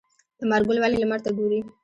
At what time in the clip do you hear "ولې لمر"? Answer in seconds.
0.79-1.19